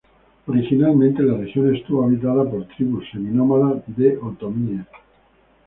[0.47, 4.87] Originalmente la región estuvo habitada por tribus seminómadas de otomíes.